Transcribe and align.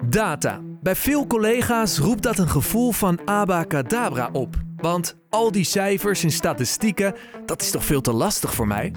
Data. 0.00 0.60
Bij 0.80 0.96
veel 0.96 1.26
collega's 1.26 1.98
roept 1.98 2.22
dat 2.22 2.38
een 2.38 2.48
gevoel 2.48 2.92
van 2.92 3.20
abacadabra 3.24 4.28
op. 4.32 4.56
Want 4.76 5.16
al 5.30 5.52
die 5.52 5.64
cijfers 5.64 6.22
en 6.22 6.30
statistieken, 6.30 7.14
dat 7.46 7.62
is 7.62 7.70
toch 7.70 7.84
veel 7.84 8.00
te 8.00 8.12
lastig 8.12 8.54
voor 8.54 8.66
mij? 8.66 8.92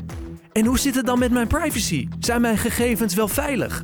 En 0.52 0.66
hoe 0.66 0.80
zit 0.80 0.96
het 0.96 1.06
dan 1.06 1.20
met 1.20 1.32
mijn 1.32 1.48
privacy? 1.48 2.08
Zijn 2.20 2.42
mijn 2.42 2.58
gegevens 2.58 3.16
wel 3.16 3.28
veilig? 3.28 3.84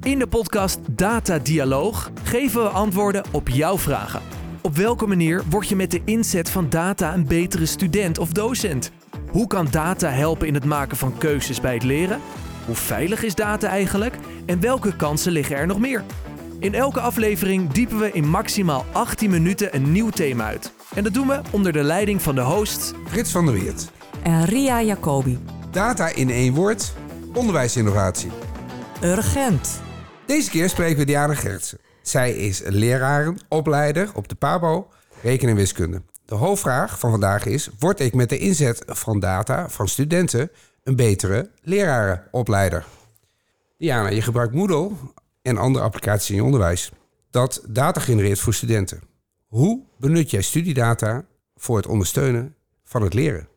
In 0.00 0.18
de 0.18 0.26
podcast 0.26 0.78
Data 0.90 1.38
Dialoog 1.38 2.10
geven 2.22 2.62
we 2.62 2.68
antwoorden 2.68 3.24
op 3.32 3.48
jouw 3.48 3.78
vragen. 3.78 4.22
Op 4.62 4.76
welke 4.76 5.06
manier 5.06 5.42
word 5.50 5.68
je 5.68 5.76
met 5.76 5.90
de 5.90 6.02
inzet 6.04 6.50
van 6.50 6.70
data 6.70 7.14
een 7.14 7.26
betere 7.26 7.66
student 7.66 8.18
of 8.18 8.32
docent? 8.32 8.90
Hoe 9.30 9.46
kan 9.46 9.68
data 9.70 10.08
helpen 10.08 10.46
in 10.46 10.54
het 10.54 10.64
maken 10.64 10.96
van 10.96 11.18
keuzes 11.18 11.60
bij 11.60 11.74
het 11.74 11.84
leren? 11.84 12.20
Hoe 12.66 12.74
veilig 12.74 13.22
is 13.22 13.34
data 13.34 13.68
eigenlijk? 13.68 14.14
En 14.46 14.60
welke 14.60 14.96
kansen 14.96 15.32
liggen 15.32 15.56
er 15.56 15.66
nog 15.66 15.78
meer? 15.78 16.04
In 16.60 16.74
elke 16.74 17.00
aflevering 17.00 17.70
diepen 17.70 17.98
we 17.98 18.12
in 18.12 18.28
maximaal 18.28 18.84
18 18.92 19.30
minuten 19.30 19.74
een 19.74 19.92
nieuw 19.92 20.10
thema 20.10 20.44
uit. 20.44 20.72
En 20.94 21.04
dat 21.04 21.14
doen 21.14 21.26
we 21.26 21.40
onder 21.50 21.72
de 21.72 21.82
leiding 21.82 22.22
van 22.22 22.34
de 22.34 22.40
host 22.40 22.94
Frits 23.06 23.30
van 23.30 23.44
der 23.44 23.54
Weert. 23.54 23.90
En 24.22 24.44
Ria 24.44 24.82
Jacobi. 24.82 25.38
Data 25.70 26.14
in 26.14 26.30
één 26.30 26.54
woord, 26.54 26.92
onderwijsinnovatie. 27.34 28.30
Urgent. 29.02 29.80
Deze 30.26 30.50
keer 30.50 30.68
spreken 30.68 30.98
we 30.98 31.04
Diana 31.04 31.34
Gertsen. 31.34 31.78
Zij 32.02 32.32
is 32.32 32.62
leraren, 32.64 33.38
opleider 33.48 34.10
op 34.14 34.28
de 34.28 34.34
PABO, 34.34 34.88
rekenen 35.22 35.50
en 35.50 35.56
wiskunde. 35.56 36.02
De 36.24 36.34
hoofdvraag 36.34 36.98
van 36.98 37.10
vandaag 37.10 37.46
is, 37.46 37.70
word 37.78 38.00
ik 38.00 38.14
met 38.14 38.28
de 38.28 38.38
inzet 38.38 38.82
van 38.86 39.20
data 39.20 39.68
van 39.68 39.88
studenten 39.88 40.50
een 40.82 40.96
betere 40.96 41.50
lerarenopleider? 41.62 42.84
Diana, 43.78 44.08
je 44.08 44.22
gebruikt 44.22 44.54
Moodle 44.54 44.90
en 45.42 45.56
andere 45.56 45.84
applicaties 45.84 46.30
in 46.30 46.36
je 46.36 46.44
onderwijs. 46.44 46.90
Dat 47.30 47.64
data 47.68 48.00
genereert 48.00 48.38
voor 48.38 48.54
studenten. 48.54 49.00
Hoe 49.46 49.84
benut 49.98 50.30
jij 50.30 50.42
studiedata 50.42 51.24
voor 51.56 51.76
het 51.76 51.86
ondersteunen 51.86 52.54
van 52.84 53.02
het 53.02 53.14
leren? 53.14 53.49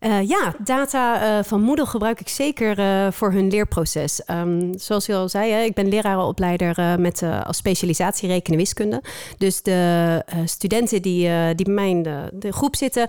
Uh, 0.00 0.28
ja, 0.28 0.54
data 0.58 1.38
uh, 1.38 1.44
van 1.44 1.60
Moodle 1.60 1.86
gebruik 1.86 2.20
ik 2.20 2.28
zeker 2.28 2.78
uh, 2.78 3.06
voor 3.10 3.32
hun 3.32 3.48
leerproces. 3.48 4.22
Um, 4.30 4.78
zoals 4.78 5.06
je 5.06 5.14
al 5.14 5.28
zei, 5.28 5.52
hè, 5.52 5.62
ik 5.62 5.74
ben 5.74 5.88
lerarenopleider 5.88 7.00
met 7.00 7.22
als 7.44 7.56
specialisatie 7.56 8.28
rekenen 8.28 8.58
wiskunde. 8.58 9.02
Dus 9.38 9.62
de 9.62 10.22
studenten 10.44 11.02
die, 11.02 11.54
die 11.54 11.64
bij 11.64 11.74
mij 11.74 11.90
in 11.90 12.02
de, 12.02 12.30
de 12.32 12.52
groep 12.52 12.76
zitten, 12.76 13.08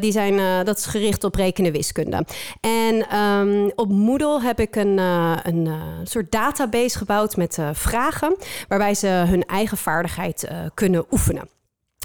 die 0.00 0.12
zijn, 0.12 0.64
dat 0.64 0.78
is 0.78 0.86
gericht 0.86 1.24
op 1.24 1.34
rekenen 1.34 1.72
wiskunde. 1.72 2.24
En 2.60 3.18
um, 3.18 3.72
op 3.74 3.88
Moodle 3.88 4.42
heb 4.42 4.60
ik 4.60 4.76
een, 4.76 4.98
een 5.42 5.68
soort 6.04 6.32
database 6.32 6.98
gebouwd 6.98 7.36
met 7.36 7.58
vragen, 7.72 8.36
waarbij 8.68 8.94
ze 8.94 9.06
hun 9.06 9.44
eigen 9.44 9.76
vaardigheid 9.76 10.48
kunnen 10.74 11.04
oefenen. 11.10 11.55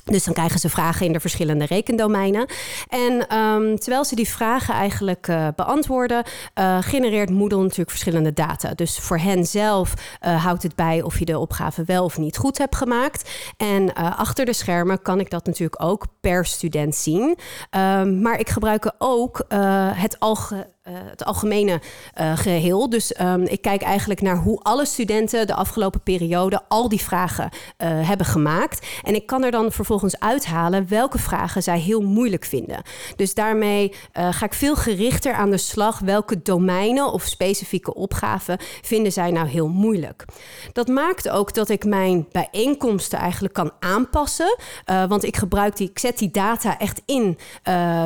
Dus 0.03 0.23
dan 0.23 0.33
krijgen 0.33 0.59
ze 0.59 0.69
vragen 0.69 1.05
in 1.05 1.13
de 1.13 1.19
verschillende 1.19 1.65
rekendomeinen. 1.65 2.45
En 2.87 3.37
um, 3.37 3.79
terwijl 3.79 4.05
ze 4.05 4.15
die 4.15 4.29
vragen 4.29 4.73
eigenlijk 4.73 5.27
uh, 5.27 5.47
beantwoorden, 5.55 6.23
uh, 6.59 6.77
genereert 6.81 7.29
Moodle 7.29 7.61
natuurlijk 7.61 7.89
verschillende 7.89 8.33
data. 8.33 8.73
Dus 8.73 8.97
voor 8.97 9.17
hen 9.17 9.45
zelf 9.45 9.93
uh, 10.25 10.45
houdt 10.45 10.63
het 10.63 10.75
bij 10.75 11.01
of 11.01 11.19
je 11.19 11.25
de 11.25 11.39
opgave 11.39 11.83
wel 11.85 12.03
of 12.03 12.17
niet 12.17 12.37
goed 12.37 12.57
hebt 12.57 12.75
gemaakt. 12.75 13.29
En 13.57 13.93
achter 13.93 14.45
de 14.45 14.53
schermen 14.53 15.01
kan 15.01 15.19
ik 15.19 15.29
dat 15.29 15.45
natuurlijk 15.45 15.83
ook 15.83 16.05
per 16.21 16.45
student 16.45 16.95
zien. 16.95 17.37
Um, 17.77 18.21
maar 18.21 18.39
ik 18.39 18.49
gebruik 18.49 18.93
ook 18.97 19.45
het 19.95 20.19
algemeen 20.19 20.65
uh, 20.87 20.93
het 21.09 21.25
algemene 21.25 21.81
uh, 22.21 22.37
geheel. 22.37 22.89
Dus 22.89 23.19
um, 23.21 23.41
ik 23.43 23.61
kijk 23.61 23.81
eigenlijk 23.81 24.21
naar 24.21 24.37
hoe 24.37 24.59
alle 24.59 24.85
studenten 24.85 25.47
de 25.47 25.53
afgelopen 25.53 26.01
periode 26.01 26.61
al 26.67 26.89
die 26.89 27.01
vragen 27.01 27.43
uh, 27.43 28.07
hebben 28.07 28.25
gemaakt. 28.25 28.87
En 29.03 29.15
ik 29.15 29.25
kan 29.25 29.43
er 29.43 29.51
dan 29.51 29.71
vervolgens 29.71 30.19
uithalen 30.19 30.87
welke 30.89 31.17
vragen 31.17 31.63
zij 31.63 31.79
heel 31.79 32.01
moeilijk 32.01 32.45
vinden. 32.45 32.81
Dus 33.15 33.33
daarmee 33.33 33.93
ga 34.13 34.45
ik 34.45 34.53
veel 34.53 34.75
gerichter 34.75 35.33
aan 35.33 35.49
de 35.49 35.57
slag 35.57 35.99
welke 35.99 36.41
domeinen 36.41 37.11
of 37.11 37.23
specifieke 37.23 37.93
opgaven 37.93 38.57
vinden 38.81 39.11
zij 39.11 39.31
nou 39.31 39.47
heel 39.47 39.67
moeilijk. 39.67 40.25
Dat 40.73 40.87
maakt 40.87 41.29
ook 41.29 41.53
dat 41.53 41.69
ik 41.69 41.85
mijn 41.85 42.27
bijeenkomsten 42.31 43.19
eigenlijk 43.19 43.53
kan 43.53 43.71
aanpassen. 43.79 44.57
want 44.85 45.23
ik 45.23 45.37
gebruik 45.37 45.77
die, 45.77 45.89
ik 45.89 45.99
zet 45.99 46.17
die 46.17 46.31
data 46.31 46.79
echt 46.79 47.01
in 47.05 47.37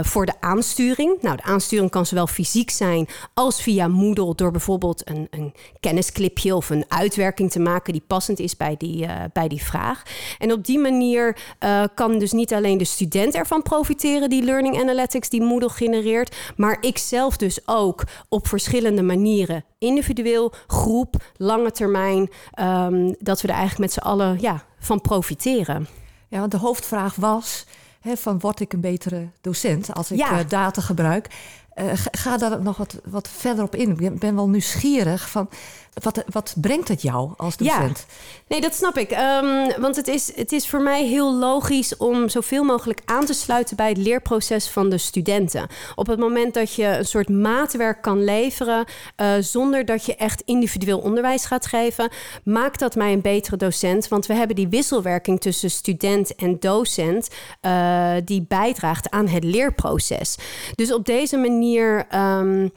voor 0.02 0.26
de 0.26 0.34
aansturing. 0.40 1.22
Nou, 1.22 1.36
de 1.36 1.44
aansturing 1.44 1.90
kan 1.90 2.06
zowel 2.06 2.28
fysiek 2.28 2.65
zijn 2.72 3.08
als 3.34 3.62
via 3.62 3.88
Moodle 3.88 4.36
door 4.36 4.52
bijvoorbeeld 4.52 5.10
een, 5.10 5.28
een 5.30 5.54
kennisclipje 5.80 6.56
of 6.56 6.70
een 6.70 6.86
uitwerking 6.88 7.52
te 7.52 7.60
maken 7.60 7.94
die 7.94 8.04
passend 8.08 8.40
is 8.40 8.58
bij 8.58 8.76
die, 8.78 9.04
uh, 9.06 9.12
bij 9.34 9.48
die 9.48 9.64
vraag. 9.64 10.04
En 10.40 10.52
op 10.52 10.66
die 10.66 10.80
manier 10.80 11.38
uh, 11.60 11.84
kan 11.96 12.20
dus 12.20 12.32
niet 12.32 12.54
alleen 12.54 12.78
de 12.78 12.86
student 12.86 13.36
ervan 13.36 13.62
profiteren, 13.62 14.30
die 14.30 14.44
learning 14.44 14.80
analytics 14.80 15.30
die 15.30 15.42
Moodle 15.42 15.70
genereert, 15.70 16.36
maar 16.56 16.78
ik 16.82 16.98
zelf 16.98 17.38
dus 17.38 17.68
ook 17.68 18.04
op 18.30 18.48
verschillende 18.48 19.02
manieren, 19.02 19.64
individueel, 19.78 20.54
groep, 20.68 21.16
lange 21.38 21.72
termijn, 21.72 22.30
um, 22.60 23.16
dat 23.20 23.42
we 23.42 23.48
er 23.48 23.54
eigenlijk 23.54 23.80
met 23.80 23.94
z'n 23.94 24.10
allen 24.10 24.38
ja, 24.42 24.64
van 24.80 25.02
profiteren. 25.02 25.88
Ja, 26.28 26.40
want 26.40 26.52
de 26.52 26.58
hoofdvraag 26.58 27.16
was: 27.16 27.66
hè, 28.00 28.18
van 28.18 28.40
word 28.40 28.60
ik 28.60 28.74
een 28.74 28.82
betere 28.82 29.30
docent 29.42 29.94
als 29.94 30.12
ik 30.12 30.18
ja. 30.18 30.40
uh, 30.40 30.48
data 30.48 30.82
gebruik? 30.82 31.28
Uh, 31.76 31.92
ga 32.12 32.38
daar 32.38 32.62
nog 32.62 32.78
wat, 32.78 32.96
wat 33.04 33.28
verder 33.28 33.64
op 33.64 33.76
in. 33.76 34.00
Ik 34.00 34.20
ben 34.20 34.36
wel 34.36 34.50
nieuwsgierig 34.50 35.30
van 35.30 35.50
wat, 36.04 36.24
wat 36.30 36.54
brengt 36.62 36.88
het 36.88 37.02
jou 37.02 37.34
als 37.38 37.58
docent? 37.58 38.06
Ja, 38.08 38.14
nee, 38.48 38.62
dat 38.62 38.76
snap 38.76 38.98
ik. 38.98 39.12
Um, 39.12 39.82
want 39.82 39.96
het 39.96 40.08
is, 40.08 40.36
het 40.36 40.52
is 40.52 40.68
voor 40.68 40.82
mij 40.82 41.06
heel 41.06 41.36
logisch 41.36 41.98
om 41.98 42.30
zoveel 42.30 42.64
mogelijk 42.64 43.02
aan 43.06 43.26
te 43.26 43.34
sluiten 43.34 43.76
bij 43.76 43.90
het 43.90 43.98
leerproces 43.98 44.70
van 44.70 44.90
de 44.90 44.98
studenten. 44.98 45.68
Op 45.96 46.08
het 46.08 46.20
moment 46.20 46.54
dat 46.54 46.74
je 46.74 46.86
een 46.86 47.06
soort 47.06 47.30
maatwerk 47.30 48.02
kan 48.02 48.24
leveren 48.24 48.86
uh, 49.18 49.34
zonder 49.40 49.86
dat 49.86 50.06
je 50.06 50.16
echt 50.16 50.42
individueel 50.42 51.00
onderwijs 51.00 51.46
gaat 51.46 51.66
geven, 51.66 52.10
maakt 52.44 52.80
dat 52.80 52.96
mij 52.96 53.14
een 53.14 53.22
betere 53.22 53.58
docent. 53.58 54.08
Want 54.08 54.26
we 54.26 54.34
hebben 54.34 54.56
die 54.56 54.68
wisselwerking 54.68 55.42
tussen 55.42 55.72
student 55.72 56.36
en 56.36 56.60
docent 56.60 57.30
uh, 57.62 58.14
die 58.26 58.46
bijdraagt 58.48 59.10
aan 59.10 59.28
het 59.28 59.44
leerproces. 59.44 60.38
Dus 60.76 60.94
op 60.94 61.06
deze 61.06 61.38
manier 61.38 62.08
um, 62.16 62.72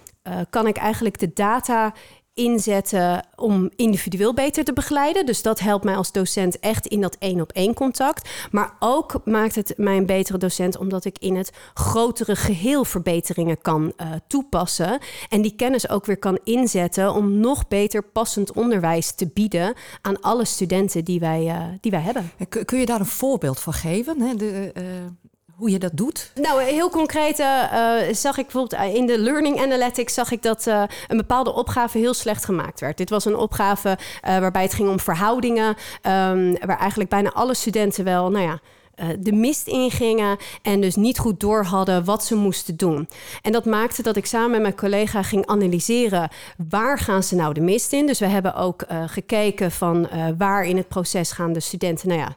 kan 0.50 0.66
ik 0.66 0.76
eigenlijk 0.76 1.18
de 1.18 1.30
data 1.34 1.92
inzetten 2.38 3.26
om 3.36 3.70
individueel 3.76 4.34
beter 4.34 4.64
te 4.64 4.72
begeleiden. 4.72 5.26
Dus 5.26 5.42
dat 5.42 5.58
helpt 5.58 5.84
mij 5.84 5.96
als 5.96 6.12
docent 6.12 6.58
echt 6.58 6.86
in 6.86 7.00
dat 7.00 7.16
één 7.18 7.40
op 7.40 7.52
één 7.52 7.74
contact. 7.74 8.30
Maar 8.50 8.72
ook 8.78 9.20
maakt 9.24 9.54
het 9.54 9.72
mij 9.76 9.96
een 9.96 10.06
betere 10.06 10.38
docent 10.38 10.78
omdat 10.78 11.04
ik 11.04 11.18
in 11.18 11.36
het 11.36 11.52
grotere 11.74 12.36
geheel 12.36 12.84
verbeteringen 12.84 13.60
kan 13.60 13.92
uh, 13.96 14.10
toepassen. 14.26 14.98
En 15.28 15.42
die 15.42 15.54
kennis 15.56 15.88
ook 15.88 16.06
weer 16.06 16.18
kan 16.18 16.38
inzetten 16.44 17.14
om 17.14 17.40
nog 17.40 17.68
beter 17.68 18.02
passend 18.02 18.52
onderwijs 18.52 19.12
te 19.12 19.30
bieden 19.34 19.74
aan 20.00 20.20
alle 20.20 20.44
studenten 20.44 21.04
die 21.04 21.20
wij, 21.20 21.44
uh, 21.44 21.62
die 21.80 21.90
wij 21.90 22.00
hebben. 22.00 22.30
Kun 22.64 22.78
je 22.78 22.86
daar 22.86 23.00
een 23.00 23.06
voorbeeld 23.06 23.60
van 23.60 23.72
geven? 23.72 24.20
Hè? 24.20 24.34
De, 24.34 24.72
uh 24.76 24.82
hoe 25.58 25.70
je 25.70 25.78
dat 25.78 25.90
doet? 25.94 26.30
Nou, 26.34 26.62
heel 26.62 26.90
concreet 26.90 27.38
uh, 27.38 27.94
zag 28.12 28.38
ik 28.38 28.46
bijvoorbeeld 28.46 28.94
in 28.94 29.06
de 29.06 29.18
Learning 29.18 29.60
Analytics 29.60 30.14
zag 30.14 30.30
ik 30.30 30.42
dat 30.42 30.66
een 31.06 31.16
bepaalde 31.16 31.52
opgave 31.52 31.98
heel 31.98 32.14
slecht 32.14 32.44
gemaakt 32.44 32.80
werd. 32.80 32.96
Dit 32.96 33.10
was 33.10 33.24
een 33.24 33.36
opgave 33.36 33.98
waarbij 34.22 34.62
het 34.62 34.74
ging 34.74 34.88
om 34.88 35.00
verhoudingen, 35.00 35.68
um, 35.68 36.58
waar 36.66 36.78
eigenlijk 36.78 37.10
bijna 37.10 37.32
alle 37.32 37.54
studenten 37.54 38.04
wel, 38.04 38.30
nou 38.30 38.44
ja 38.44 38.60
de 39.18 39.32
mist 39.32 39.66
ingingen 39.66 40.36
en 40.62 40.80
dus 40.80 40.96
niet 40.96 41.18
goed 41.18 41.40
door 41.40 41.64
hadden 41.64 42.04
wat 42.04 42.24
ze 42.24 42.34
moesten 42.34 42.76
doen. 42.76 43.08
En 43.42 43.52
dat 43.52 43.64
maakte 43.64 44.02
dat 44.02 44.16
ik 44.16 44.26
samen 44.26 44.50
met 44.50 44.60
mijn 44.60 44.76
collega 44.76 45.22
ging 45.22 45.46
analyseren 45.46 46.28
waar 46.68 46.98
gaan 46.98 47.22
ze 47.22 47.34
nou 47.34 47.54
de 47.54 47.60
mist 47.60 47.92
in. 47.92 48.06
Dus 48.06 48.18
we 48.18 48.26
hebben 48.26 48.54
ook 48.54 48.84
uh, 48.90 49.02
gekeken 49.06 49.70
van 49.70 50.08
uh, 50.12 50.26
waar 50.38 50.64
in 50.64 50.76
het 50.76 50.88
proces 50.88 51.32
gaan 51.32 51.52
de 51.52 51.60
studenten, 51.60 52.08
nou 52.08 52.20
ja, 52.20 52.36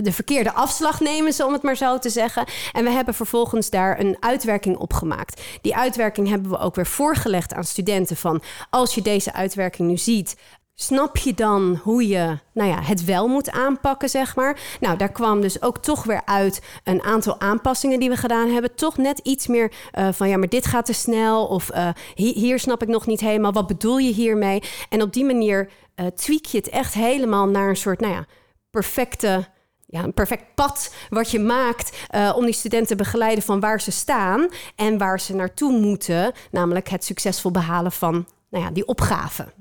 de 0.00 0.12
verkeerde 0.12 0.52
afslag 0.52 1.00
nemen 1.00 1.32
ze 1.32 1.46
om 1.46 1.52
het 1.52 1.62
maar 1.62 1.76
zo 1.76 1.98
te 1.98 2.10
zeggen. 2.10 2.44
En 2.72 2.84
we 2.84 2.90
hebben 2.90 3.14
vervolgens 3.14 3.70
daar 3.70 4.00
een 4.00 4.16
uitwerking 4.20 4.76
op 4.76 4.92
gemaakt. 4.92 5.42
Die 5.60 5.76
uitwerking 5.76 6.28
hebben 6.28 6.50
we 6.50 6.58
ook 6.58 6.74
weer 6.74 6.86
voorgelegd 6.86 7.54
aan 7.54 7.64
studenten 7.64 8.16
van 8.16 8.42
als 8.70 8.94
je 8.94 9.02
deze 9.02 9.32
uitwerking 9.32 9.88
nu 9.88 9.96
ziet, 9.96 10.36
Snap 10.76 11.16
je 11.16 11.34
dan 11.34 11.80
hoe 11.82 12.08
je 12.08 12.38
nou 12.52 12.68
ja, 12.68 12.82
het 12.82 13.04
wel 13.04 13.28
moet 13.28 13.50
aanpakken, 13.50 14.08
zeg 14.08 14.36
maar? 14.36 14.60
Nou, 14.80 14.96
daar 14.96 15.12
kwam 15.12 15.40
dus 15.40 15.62
ook 15.62 15.78
toch 15.78 16.04
weer 16.04 16.22
uit 16.24 16.62
een 16.84 17.02
aantal 17.02 17.40
aanpassingen 17.40 18.00
die 18.00 18.08
we 18.08 18.16
gedaan 18.16 18.48
hebben. 18.48 18.74
Toch 18.74 18.96
net 18.96 19.18
iets 19.18 19.46
meer 19.46 19.72
uh, 19.98 20.08
van 20.12 20.28
ja, 20.28 20.36
maar 20.36 20.48
dit 20.48 20.66
gaat 20.66 20.86
te 20.86 20.92
snel. 20.92 21.46
Of 21.46 21.70
uh, 21.74 21.88
hier, 22.14 22.58
snap 22.58 22.82
ik 22.82 22.88
nog 22.88 23.06
niet 23.06 23.20
helemaal. 23.20 23.52
Wat 23.52 23.66
bedoel 23.66 23.98
je 23.98 24.12
hiermee? 24.12 24.62
En 24.88 25.02
op 25.02 25.12
die 25.12 25.24
manier 25.24 25.70
uh, 25.96 26.06
tweak 26.06 26.44
je 26.44 26.58
het 26.58 26.68
echt 26.68 26.94
helemaal 26.94 27.46
naar 27.46 27.68
een 27.68 27.76
soort, 27.76 28.00
nou 28.00 28.12
ja, 28.12 28.26
perfecte 28.70 29.52
ja, 29.86 30.02
een 30.02 30.14
perfect 30.14 30.54
pad 30.54 30.94
wat 31.08 31.30
je 31.30 31.38
maakt 31.38 32.06
om 32.34 32.44
die 32.44 32.54
studenten 32.54 32.88
te 32.88 33.02
begeleiden 33.02 33.44
van 33.44 33.60
waar 33.60 33.80
ze 33.80 33.90
staan 33.90 34.48
en 34.76 34.98
waar 34.98 35.20
ze 35.20 35.34
naartoe 35.34 35.72
moeten, 35.72 36.32
namelijk 36.50 36.88
het 36.88 37.04
succesvol 37.04 37.50
behalen 37.50 37.92
van 37.92 38.26
nou 38.50 38.64
ja, 38.64 38.70
die 38.70 38.86
opgave. 38.86 39.52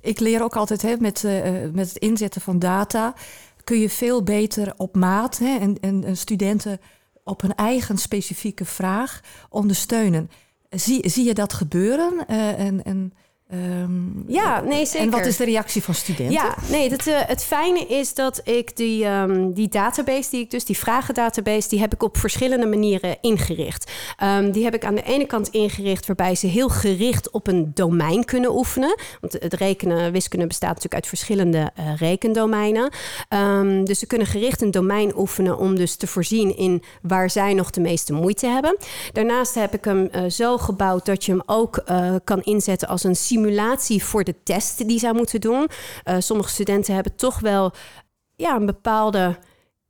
Ik 0.00 0.20
leer 0.20 0.42
ook 0.42 0.56
altijd 0.56 0.82
hè, 0.82 0.96
met, 0.98 1.24
met 1.72 1.88
het 1.88 1.96
inzetten 1.96 2.40
van 2.40 2.58
data 2.58 3.14
kun 3.64 3.78
je 3.78 3.90
veel 3.90 4.22
beter 4.22 4.74
op 4.76 4.96
maat 4.96 5.38
hè, 5.38 5.58
en, 5.58 5.80
en, 5.80 6.16
studenten 6.16 6.80
op 7.24 7.40
hun 7.40 7.54
eigen 7.54 7.98
specifieke 7.98 8.64
vraag 8.64 9.20
ondersteunen. 9.48 10.30
Zie, 10.70 11.08
zie 11.10 11.24
je 11.24 11.34
dat 11.34 11.52
gebeuren? 11.52 12.26
en, 12.26 12.84
en 12.84 13.12
Um, 13.52 14.24
ja, 14.26 14.60
nee, 14.60 14.86
zeker. 14.86 15.00
En 15.00 15.10
wat 15.10 15.26
is 15.26 15.36
de 15.36 15.44
reactie 15.44 15.82
van 15.82 15.94
studenten? 15.94 16.34
Ja, 16.34 16.54
nee, 16.70 16.90
het, 16.90 17.06
uh, 17.06 17.14
het 17.18 17.44
fijne 17.44 17.86
is 17.86 18.14
dat 18.14 18.40
ik 18.44 18.76
die, 18.76 19.06
um, 19.06 19.52
die 19.52 19.68
database 19.68 20.30
die 20.30 20.40
ik 20.40 20.50
dus, 20.50 20.64
die 20.64 20.78
vragendatabase, 20.78 21.68
die 21.68 21.80
heb 21.80 21.92
ik 21.94 22.02
op 22.02 22.16
verschillende 22.16 22.66
manieren 22.66 23.16
ingericht. 23.20 23.92
Um, 24.22 24.52
die 24.52 24.64
heb 24.64 24.74
ik 24.74 24.84
aan 24.84 24.94
de 24.94 25.02
ene 25.02 25.26
kant 25.26 25.48
ingericht 25.48 26.06
waarbij 26.06 26.34
ze 26.34 26.46
heel 26.46 26.68
gericht 26.68 27.30
op 27.30 27.46
een 27.46 27.70
domein 27.74 28.24
kunnen 28.24 28.56
oefenen. 28.56 28.98
Want 29.20 29.32
het 29.32 29.54
rekenen, 29.54 30.12
wiskunde 30.12 30.46
bestaat 30.46 30.68
natuurlijk 30.68 30.94
uit 30.94 31.06
verschillende 31.06 31.70
uh, 31.78 31.96
rekendomeinen. 31.96 32.92
dus 33.84 33.98
ze 33.98 34.06
kunnen 34.06 34.26
gericht 34.26 34.62
een 34.62 34.70
domein 34.70 35.16
oefenen 35.16 35.58
om 35.58 35.76
dus 35.76 35.96
te 35.96 36.06
voorzien 36.06 36.56
in 36.56 36.82
waar 37.02 37.30
zij 37.30 37.54
nog 37.54 37.70
de 37.70 37.80
meeste 37.80 38.12
moeite 38.12 38.46
hebben. 38.46 38.76
Daarnaast 39.12 39.54
heb 39.54 39.74
ik 39.74 39.84
hem 39.84 40.08
uh, 40.12 40.30
zo 40.30 40.58
gebouwd 40.58 41.06
dat 41.06 41.24
je 41.24 41.32
hem 41.32 41.42
ook 41.46 41.84
kan 42.24 42.42
inzetten 42.42 42.88
als 42.88 43.04
een 43.04 43.16
simulatie 43.34 44.04
voor 44.04 44.24
de 44.24 44.34
test 44.42 44.88
die 44.88 44.98
zij 44.98 45.12
moeten 45.12 45.40
doen. 45.40 45.68
Uh, 46.04 46.16
sommige 46.18 46.48
studenten 46.48 46.94
hebben 46.94 47.16
toch 47.16 47.40
wel 47.40 47.72
ja, 48.36 48.56
een 48.56 48.66
bepaalde, 48.66 49.38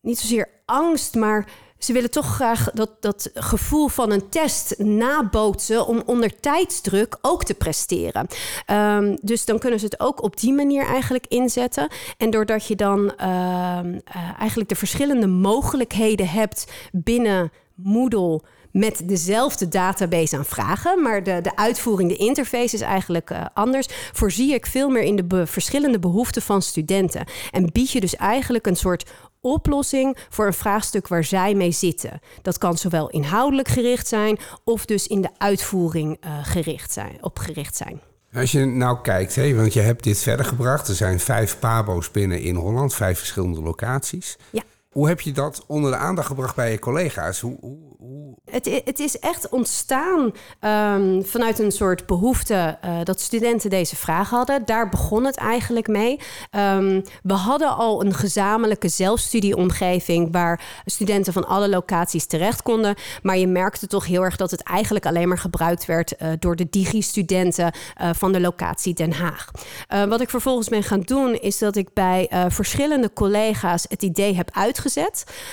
niet 0.00 0.18
zozeer 0.18 0.48
angst, 0.64 1.14
maar 1.14 1.48
ze 1.78 1.92
willen 1.92 2.10
toch 2.10 2.34
graag 2.34 2.70
dat, 2.70 3.02
dat 3.02 3.30
gevoel 3.34 3.88
van 3.88 4.10
een 4.10 4.28
test 4.28 4.78
nabootsen 4.78 5.86
om 5.86 6.02
onder 6.06 6.40
tijdsdruk 6.40 7.18
ook 7.22 7.44
te 7.44 7.54
presteren. 7.54 8.26
Um, 8.70 9.18
dus 9.20 9.44
dan 9.44 9.58
kunnen 9.58 9.78
ze 9.78 9.84
het 9.84 10.00
ook 10.00 10.22
op 10.22 10.40
die 10.40 10.52
manier 10.52 10.86
eigenlijk 10.86 11.26
inzetten. 11.26 11.88
En 12.16 12.30
doordat 12.30 12.66
je 12.66 12.76
dan 12.76 12.98
uh, 13.00 13.78
uh, 13.84 14.00
eigenlijk 14.38 14.68
de 14.68 14.76
verschillende 14.76 15.26
mogelijkheden 15.26 16.28
hebt 16.28 16.72
binnen 16.92 17.52
Moodle 17.74 18.40
met 18.74 19.02
dezelfde 19.04 19.68
database 19.68 20.36
aan 20.36 20.44
vragen, 20.44 21.02
maar 21.02 21.22
de, 21.22 21.40
de 21.40 21.56
uitvoering, 21.56 22.10
de 22.10 22.16
interface 22.16 22.74
is 22.74 22.80
eigenlijk 22.80 23.30
uh, 23.30 23.44
anders. 23.54 23.86
Voorzie 24.12 24.54
ik 24.54 24.66
veel 24.66 24.88
meer 24.88 25.02
in 25.02 25.16
de 25.16 25.46
verschillende 25.46 25.98
behoeften 25.98 26.42
van 26.42 26.62
studenten. 26.62 27.26
En 27.50 27.72
bied 27.72 27.90
je 27.90 28.00
dus 28.00 28.16
eigenlijk 28.16 28.66
een 28.66 28.76
soort 28.76 29.10
oplossing 29.40 30.16
voor 30.28 30.46
een 30.46 30.54
vraagstuk 30.54 31.08
waar 31.08 31.24
zij 31.24 31.54
mee 31.54 31.70
zitten. 31.70 32.20
Dat 32.42 32.58
kan 32.58 32.78
zowel 32.78 33.10
inhoudelijk 33.10 33.68
gericht 33.68 34.08
zijn 34.08 34.38
of 34.64 34.84
dus 34.84 35.06
in 35.06 35.20
de 35.20 35.30
uitvoering 35.38 36.18
uh, 36.24 36.38
gericht 36.42 36.92
zijn, 36.92 37.16
opgericht 37.20 37.76
zijn. 37.76 38.00
Als 38.34 38.52
je 38.52 38.64
nou 38.64 38.98
kijkt, 39.02 39.34
hè, 39.34 39.54
want 39.54 39.72
je 39.72 39.80
hebt 39.80 40.04
dit 40.04 40.18
verder 40.18 40.44
gebracht. 40.44 40.88
Er 40.88 40.94
zijn 40.94 41.20
vijf 41.20 41.58
PABO's 41.58 42.10
binnen 42.10 42.40
in 42.40 42.54
Holland, 42.54 42.94
vijf 42.94 43.18
verschillende 43.18 43.62
locaties. 43.62 44.36
Ja. 44.50 44.62
Hoe 44.94 45.08
heb 45.08 45.20
je 45.20 45.32
dat 45.32 45.64
onder 45.66 45.90
de 45.90 45.96
aandacht 45.96 46.26
gebracht 46.26 46.56
bij 46.56 46.70
je 46.70 46.78
collega's? 46.78 47.40
Hoe, 47.40 47.56
hoe. 47.60 47.76
Het, 48.50 48.82
het, 48.84 49.00
is 49.00 49.18
echt 49.18 49.48
ontstaan 49.48 50.32
um, 50.60 51.24
vanuit 51.24 51.58
een 51.58 51.72
soort 51.72 52.06
behoefte 52.06 52.78
uh, 52.84 52.96
dat 53.02 53.20
studenten 53.20 53.70
deze 53.70 53.96
vraag 53.96 54.30
hadden. 54.30 54.64
Daar 54.64 54.88
begon 54.88 55.24
het 55.24 55.36
eigenlijk 55.36 55.86
mee. 55.86 56.20
Um, 56.50 57.02
we 57.22 57.32
hadden 57.32 57.76
al 57.76 58.04
een 58.04 58.14
gezamenlijke 58.14 58.88
zelfstudieomgeving 58.88 60.32
waar 60.32 60.82
studenten 60.84 61.32
van 61.32 61.46
alle 61.46 61.68
locaties 61.68 62.26
terecht 62.26 62.62
konden. 62.62 62.94
Maar 63.22 63.36
je 63.36 63.46
merkte 63.46 63.86
toch 63.86 64.06
heel 64.06 64.22
erg 64.22 64.36
dat 64.36 64.50
het 64.50 64.62
eigenlijk 64.62 65.06
alleen 65.06 65.28
maar 65.28 65.38
gebruikt 65.38 65.86
werd 65.86 66.14
uh, 66.22 66.28
door 66.38 66.56
de 66.56 66.66
digi-studenten 66.70 67.74
uh, 68.00 68.10
van 68.12 68.32
de 68.32 68.40
locatie 68.40 68.94
Den 68.94 69.12
Haag. 69.12 69.50
wat 70.08 70.20
ik 70.20 70.30
vervolgens 70.30 70.68
ben 70.68 70.82
gaan 70.82 71.00
doen, 71.00 71.34
is 71.34 71.58
dat 71.58 71.76
ik 71.76 71.92
bij 71.92 72.30
verschillende 72.48 73.12
collega's 73.12 73.86
het 73.88 74.02
idee 74.02 74.34
heb 74.34 74.50
uitgevoerd 74.52 74.82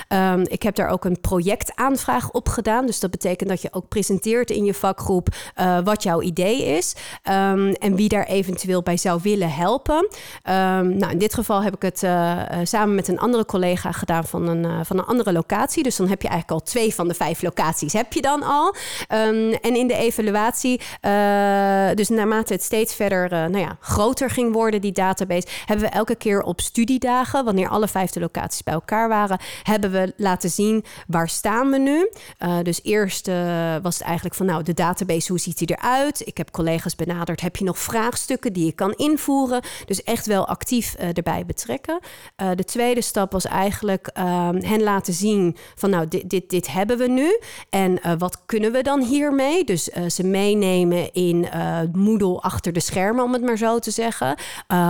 Um, 0.09 0.41
ik 0.47 0.63
heb 0.63 0.75
daar 0.75 0.89
ook 0.89 1.05
een 1.05 1.21
projectaanvraag 1.21 2.31
op 2.31 2.49
gedaan. 2.49 2.85
Dus 2.85 2.99
dat 2.99 3.11
betekent 3.11 3.49
dat 3.49 3.61
je 3.61 3.67
ook 3.71 3.87
presenteert 3.87 4.49
in 4.49 4.65
je 4.65 4.73
vakgroep 4.73 5.27
uh, 5.59 5.79
wat 5.83 6.03
jouw 6.03 6.21
idee 6.21 6.63
is. 6.65 6.95
Um, 7.29 7.71
en 7.71 7.95
wie 7.95 8.09
daar 8.09 8.25
eventueel 8.25 8.81
bij 8.81 8.97
zou 8.97 9.19
willen 9.23 9.51
helpen. 9.51 9.97
Um, 9.97 10.97
nou, 10.97 11.11
in 11.11 11.17
dit 11.17 11.33
geval 11.33 11.63
heb 11.63 11.75
ik 11.75 11.81
het 11.81 12.03
uh, 12.03 12.41
samen 12.63 12.95
met 12.95 13.07
een 13.07 13.19
andere 13.19 13.45
collega 13.45 13.91
gedaan 13.91 14.25
van 14.25 14.47
een, 14.47 14.85
van 14.85 14.97
een 14.97 15.05
andere 15.05 15.31
locatie. 15.31 15.83
Dus 15.83 15.95
dan 15.95 16.07
heb 16.07 16.21
je 16.21 16.27
eigenlijk 16.27 16.61
al 16.61 16.67
twee 16.67 16.95
van 16.95 17.07
de 17.07 17.13
vijf 17.13 17.41
locaties 17.41 17.93
heb 17.93 18.13
je 18.13 18.21
dan 18.21 18.43
al. 18.43 18.75
en 19.07 19.75
in 19.75 19.87
de 19.87 19.95
evaluatie, 19.95 20.81
dus 21.95 22.09
naarmate 22.09 22.53
het 22.53 22.63
steeds 22.63 22.95
verder 22.95 23.29
nou 23.29 23.57
ja, 23.57 23.77
groter 23.79 24.29
ging 24.29 24.53
worden, 24.53 24.81
die 24.81 24.91
database, 24.91 25.47
hebben 25.65 25.85
we 25.85 25.91
elke 25.91 26.15
keer 26.15 26.41
op 26.41 26.61
studiedagen, 26.61 27.45
wanneer 27.45 27.69
alle 27.69 27.87
vijfde 27.87 28.19
locaties 28.19 28.63
bij 28.63 28.73
elkaar 28.73 29.09
waren 29.09 29.20
hebben 29.63 29.91
we 29.91 30.13
laten 30.17 30.49
zien 30.49 30.83
waar 31.07 31.29
staan 31.29 31.69
we 31.69 31.77
nu. 31.77 32.09
Uh, 32.39 32.57
dus 32.63 32.79
eerst 32.83 33.27
uh, 33.27 33.75
was 33.81 33.97
het 33.97 34.03
eigenlijk 34.03 34.35
van 34.35 34.45
nou 34.45 34.63
de 34.63 34.73
database, 34.73 35.31
hoe 35.31 35.39
ziet 35.39 35.57
die 35.57 35.77
eruit? 35.77 36.27
Ik 36.27 36.37
heb 36.37 36.51
collega's 36.51 36.95
benaderd, 36.95 37.41
heb 37.41 37.55
je 37.55 37.63
nog 37.63 37.79
vraagstukken 37.79 38.53
die 38.53 38.65
je 38.65 38.71
kan 38.71 38.93
invoeren? 38.93 39.61
Dus 39.85 40.03
echt 40.03 40.25
wel 40.25 40.47
actief 40.47 40.95
uh, 40.99 41.17
erbij 41.17 41.45
betrekken. 41.45 41.99
de 42.55 42.63
tweede 42.63 43.01
stap 43.01 43.31
was 43.31 43.45
eigenlijk 43.45 44.07
ehm, 44.07 44.61
hen 44.63 44.83
laten 44.83 45.13
zien 45.13 45.57
van 45.75 45.89
nou 45.89 46.07
dit, 46.07 46.29
dit, 46.29 46.49
dit 46.49 46.71
hebben 46.71 46.97
we 46.97 47.07
nu 47.07 47.39
en 47.69 48.17
wat 48.17 48.41
kunnen 48.45 48.71
we 48.71 48.83
dan 48.83 49.01
hiermee? 49.01 49.63
Dus 49.63 49.83
ze 50.07 50.23
meenemen 50.23 51.13
in 51.13 51.47
Moodle 51.93 52.39
achter 52.39 52.73
de 52.73 52.79
schermen, 52.79 53.23
om 53.23 53.33
het 53.33 53.41
maar 53.41 53.57
zo 53.57 53.79
te 53.79 53.91
zeggen. 53.91 54.35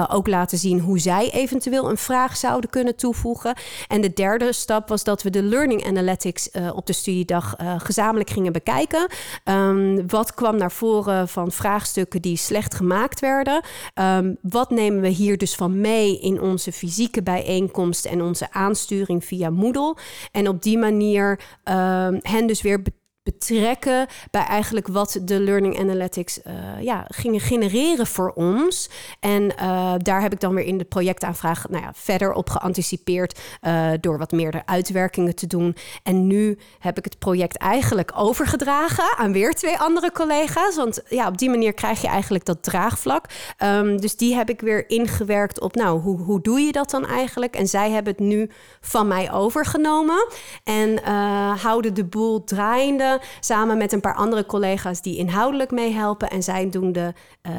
ook 0.10 0.28
laten 0.28 0.58
zien 0.58 0.80
hoe 0.80 1.00
zij 1.00 1.32
eventueel 1.32 1.90
een 1.90 1.98
vraag 1.98 2.38
zouden 2.38 2.70
kunnen 2.70 2.96
toevoegen. 2.96 3.56
En 3.88 4.02
de 4.02 4.14
derde 4.22 4.54
stap 4.54 4.90
was 4.90 5.04
dat 5.04 5.24
we 5.24 5.30
de 5.30 5.44
learning 5.44 5.86
analytics 5.86 6.50
uh, 6.54 6.72
op 6.76 6.86
de 6.86 6.94
studiedag 6.94 7.56
uh, 7.62 7.74
gezamenlijk 7.78 8.30
gingen 8.30 8.52
bekijken. 8.52 9.08
Um, 9.46 10.08
wat 10.08 10.34
kwam 10.34 10.58
naar 10.58 10.72
voren 10.72 11.28
van 11.28 11.52
vraagstukken 11.52 12.22
die 12.22 12.38
slecht 12.38 12.76
gemaakt 12.76 13.20
werden? 13.20 13.64
Um, 13.94 14.38
wat 14.42 14.70
nemen 14.70 15.02
we 15.02 15.08
hier 15.08 15.38
dus 15.38 15.56
van 15.56 15.82
mee 15.82 16.20
in 16.20 16.42
onze 16.42 16.72
fysieke 16.72 17.24
bijeenkomst 17.24 18.06
en 18.06 18.22
onze 18.22 18.52
aansturing 18.52 19.26
via 19.26 19.50
Moodle? 19.50 19.98
En 20.32 20.48
op 20.48 20.62
die 20.62 20.78
manier 20.78 21.40
um, 21.64 22.20
hen 22.22 22.48
dus 22.48 22.62
weer 22.62 22.82
betrekken 23.24 24.08
bij 24.32 24.44
eigenlijk 24.44 24.88
wat 24.88 25.20
de 25.22 25.40
learning 25.40 25.80
analytics 25.80 26.40
uh, 26.48 26.54
ja, 26.82 27.06
gingen 27.08 27.40
genereren 27.40 28.08
voor 28.08 28.32
ons. 28.32 28.90
En 29.20 29.44
uh, 29.44 29.94
daar 29.98 30.22
heb 30.22 30.34
ik 30.34 30.40
dan 30.40 30.56
weer 30.56 30.66
in 30.66 30.78
de 30.78 30.84
projectaanvraag 30.84 31.70
nou 31.70 31.84
ja, 31.84 31.92
verder 31.96 32.34
op 32.34 32.50
geanticipeerd 32.50 33.40
uh, 33.62 33.92
door 34.00 34.18
wat 34.18 34.32
meer 34.32 34.62
uitwerkingen 34.66 35.36
te 35.36 35.48
doen. 35.48 35.76
En 36.04 36.28
nu 36.28 36.58
heb 36.80 36.98
ik 36.98 37.04
het 37.04 37.20
project 37.20 37.58
eigenlijk 37.58 38.12
overgedragen 38.16 39.18
aan 39.18 39.32
weer 39.32 39.54
twee 39.54 39.78
andere 39.78 40.12
collega's. 40.12 40.76
Want 40.76 41.02
ja, 41.10 41.28
op 41.28 41.38
die 41.38 41.50
manier 41.50 41.74
krijg 41.74 42.02
je 42.02 42.08
eigenlijk 42.08 42.46
dat 42.46 42.64
draagvlak. 42.64 43.26
Um, 43.64 44.02
dus 44.02 44.16
die 44.16 44.36
heb 44.36 44.50
ik 44.50 44.62
weer 44.62 44.90
ingewerkt 44.90 45.60
op, 45.60 45.76
nou, 45.76 46.00
hoe, 46.00 46.20
hoe 46.20 46.42
doe 46.42 46.60
je 46.60 46.72
dat 46.72 46.90
dan 46.90 47.06
eigenlijk? 47.06 47.56
En 47.56 47.68
zij 47.68 47.92
hebben 47.92 48.14
het 48.14 48.22
nu 48.22 48.50
van 48.80 49.08
mij 49.08 49.32
overgenomen 49.32 50.28
en 50.64 51.04
houden 51.58 51.94
de 51.94 52.06
boel 52.06 52.44
draaiende 52.44 53.11
samen 53.40 53.78
met 53.78 53.92
een 53.92 54.02
paar 54.02 54.16
andere 54.16 54.46
collega's 54.46 55.02
die 55.02 55.18
inhoudelijk 55.18 55.72
meehelpen. 55.72 56.30
En 56.30 56.44
zij 56.44 56.70
doen 56.70 56.92
de, 56.92 57.14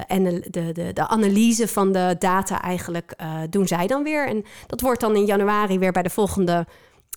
en 0.06 0.24
de, 0.24 0.72
de, 0.72 0.92
de, 0.92 1.08
analyse 1.08 1.68
van 1.68 1.92
de 1.92 2.16
data 2.18 2.62
eigenlijk, 2.62 3.14
uh, 3.20 3.34
doen 3.50 3.66
zij 3.66 3.86
dan 3.86 4.02
weer. 4.02 4.26
En 4.26 4.44
dat 4.66 4.80
wordt 4.80 5.00
dan 5.00 5.16
in 5.16 5.24
januari 5.24 5.78
weer 5.78 5.92
bij 5.92 6.02
de 6.02 6.10
volgende 6.10 6.66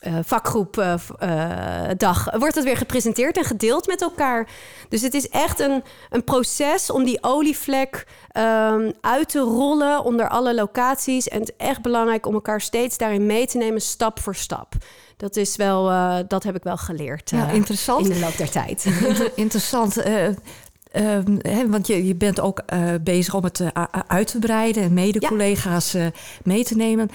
uh, 0.07 0.13
vakgroep 0.23 0.77
uh, 0.77 0.93
uh, 1.23 1.89
dag 1.97 2.37
wordt 2.37 2.55
het 2.55 2.63
weer 2.63 2.77
gepresenteerd 2.77 3.37
en 3.37 3.43
gedeeld 3.43 3.87
met 3.87 4.01
elkaar. 4.01 4.47
Dus 4.89 5.01
het 5.01 5.13
is 5.13 5.29
echt 5.29 5.59
een, 5.59 5.83
een 6.09 6.23
proces 6.23 6.91
om 6.91 7.03
die 7.03 7.23
olievlek 7.23 8.07
um, 8.37 8.93
uit 9.01 9.29
te 9.29 9.39
rollen 9.39 10.03
onder 10.03 10.29
alle 10.29 10.53
locaties. 10.53 11.27
En 11.27 11.39
het 11.39 11.53
is 11.57 11.65
echt 11.67 11.81
belangrijk 11.81 12.25
om 12.25 12.33
elkaar 12.33 12.61
steeds 12.61 12.97
daarin 12.97 13.25
mee 13.25 13.47
te 13.47 13.57
nemen, 13.57 13.81
stap 13.81 14.19
voor 14.19 14.35
stap 14.35 14.73
dat 15.17 15.35
is 15.35 15.55
wel, 15.55 15.91
uh, 15.91 16.17
dat 16.27 16.43
heb 16.43 16.55
ik 16.55 16.63
wel 16.63 16.77
geleerd. 16.77 17.29
Ja, 17.29 17.47
uh, 17.47 17.53
interessant. 17.53 18.07
In 18.07 18.13
de 18.13 18.19
loop 18.19 18.37
der 18.37 18.49
tijd. 18.49 18.85
interessant. 19.35 20.05
Um, 20.05 21.37
hè, 21.41 21.69
want 21.69 21.87
je, 21.87 22.05
je 22.05 22.15
bent 22.15 22.39
ook 22.39 22.63
bezig 23.03 23.33
om 23.33 23.43
het 23.43 23.61
uit 24.07 24.27
te 24.27 24.39
breiden 24.39 24.83
en 24.83 24.93
mede-collega's 24.93 25.91
ja. 25.91 26.11
mee 26.43 26.63
te 26.63 26.75
nemen. 26.75 27.09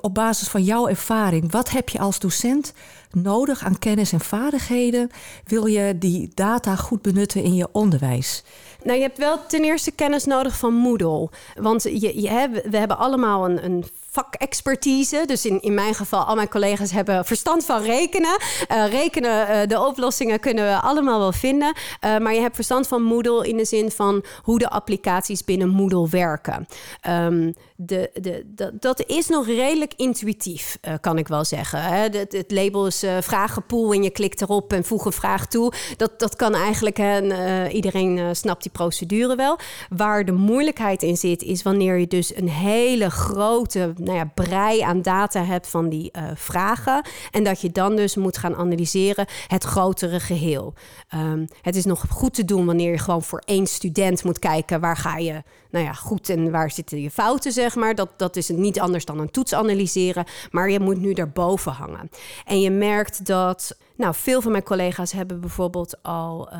Op 0.00 0.14
basis 0.14 0.48
van 0.48 0.62
jouw 0.62 0.88
ervaring, 0.88 1.52
wat 1.52 1.70
heb 1.70 1.88
je 1.88 1.98
als 1.98 2.18
docent 2.18 2.72
nodig 3.10 3.64
aan 3.64 3.78
kennis 3.78 4.12
en 4.12 4.20
vaardigheden? 4.20 5.10
Wil 5.44 5.66
je 5.66 5.98
die 5.98 6.30
data 6.34 6.76
goed 6.76 7.02
benutten 7.02 7.42
in 7.42 7.54
je 7.54 7.68
onderwijs? 7.72 8.44
Nou, 8.82 8.98
je 8.98 9.04
hebt 9.04 9.18
wel 9.18 9.46
ten 9.46 9.64
eerste 9.64 9.90
kennis 9.90 10.24
nodig 10.24 10.56
van 10.58 10.74
Moodle. 10.74 11.30
Want 11.54 11.82
je, 11.82 12.62
we 12.70 12.76
hebben 12.76 12.98
allemaal 12.98 13.44
een, 13.48 13.64
een 13.64 13.84
vakexpertise. 14.10 15.22
Dus 15.26 15.46
in, 15.46 15.62
in 15.62 15.74
mijn 15.74 15.94
geval, 15.94 16.24
al 16.24 16.34
mijn 16.34 16.48
collega's 16.48 16.90
hebben 16.90 17.24
verstand 17.24 17.64
van 17.64 17.82
rekenen. 17.82 18.38
Uh, 18.72 18.88
rekenen, 18.90 19.68
de 19.68 19.86
oplossingen 19.86 20.40
kunnen 20.40 20.64
we 20.64 20.80
allemaal 20.80 21.18
wel 21.18 21.32
vinden. 21.32 21.74
Maar 22.00 22.34
je 22.34 22.40
hebt 22.40 22.54
verstand 22.54 22.86
van 22.86 23.02
Moodle 23.02 23.48
in 23.48 23.56
de 23.56 23.64
zin 23.64 23.90
van 23.90 24.24
hoe 24.42 24.58
de 24.58 24.70
applicaties 24.70 25.44
binnen 25.44 25.68
Moodle 25.68 26.08
werken. 26.08 26.66
Um, 27.08 27.54
de, 27.76 28.10
de, 28.14 28.44
de, 28.54 28.72
dat 28.80 29.04
is 29.06 29.28
nog 29.28 29.46
redelijk 29.46 29.92
intuïtief, 29.96 30.78
kan 31.00 31.18
ik 31.18 31.28
wel 31.28 31.44
zeggen. 31.44 31.82
Hè? 31.82 32.08
Het, 32.08 32.44
label 32.48 32.86
is 32.86 33.04
vragenpool 33.20 33.92
en 33.92 34.02
je 34.02 34.10
klikt 34.10 34.40
erop 34.40 34.72
en 34.72 34.84
voeg 34.84 35.04
een 35.04 35.12
vraag 35.12 35.46
toe. 35.46 35.72
Dat, 35.96 36.18
dat 36.18 36.36
kan 36.36 36.54
eigenlijk, 36.54 36.96
hè, 36.96 37.68
iedereen 37.68 38.36
snapt 38.36 38.62
die 38.62 38.72
procedure 38.72 39.36
wel. 39.36 39.58
Waar 39.88 40.24
de 40.24 40.32
moeilijkheid 40.32 41.02
in 41.02 41.16
zit, 41.16 41.42
is 41.42 41.62
wanneer 41.62 41.98
je 41.98 42.06
dus 42.06 42.36
een 42.36 42.48
hele 42.48 43.10
grote 43.10 43.92
nou 43.96 44.16
ja, 44.16 44.30
brei 44.34 44.80
aan 44.80 45.02
data 45.02 45.44
hebt 45.44 45.66
van 45.66 45.88
die 45.88 46.10
vragen. 46.34 47.06
En 47.30 47.44
dat 47.44 47.60
je 47.60 47.72
dan 47.72 47.96
dus 47.96 48.16
moet 48.16 48.38
gaan 48.38 48.56
analyseren 48.56 49.26
het 49.46 49.64
grotere 49.64 50.20
geheel. 50.20 50.74
Um, 51.14 51.48
het 51.62 51.76
is 51.76 51.84
nog 51.84 52.04
goed 52.10 52.34
te 52.34 52.44
doen 52.44 52.66
wanneer 52.66 52.90
je 52.90 52.98
gewoon 52.98 53.22
voor 53.22 53.42
één 53.44 53.66
student 53.66 54.24
moet 54.24 54.38
kijken 54.38 54.80
waar 54.80 54.96
ga 54.96 55.16
je 55.16 55.42
nou 55.70 55.84
ja, 55.84 55.92
goed 55.92 56.28
en 56.28 56.50
waar 56.50 56.70
zitten 56.70 57.00
je 57.00 57.10
fouten, 57.10 57.52
zeg 57.66 57.74
maar. 57.74 57.94
Dat, 57.94 58.10
dat 58.16 58.36
is 58.36 58.48
niet 58.48 58.80
anders 58.80 59.04
dan 59.04 59.18
een 59.18 59.30
toets 59.30 59.54
analyseren. 59.54 60.24
Maar 60.50 60.70
je 60.70 60.80
moet 60.80 61.00
nu 61.00 61.12
daarboven 61.12 61.72
hangen. 61.72 62.10
En 62.44 62.60
je 62.60 62.70
merkt 62.70 63.26
dat. 63.26 63.78
Nou, 63.96 64.14
veel 64.14 64.40
van 64.40 64.52
mijn 64.52 64.62
collega's 64.62 65.12
hebben 65.12 65.40
bijvoorbeeld 65.40 66.02
al 66.02 66.52
uh, 66.52 66.58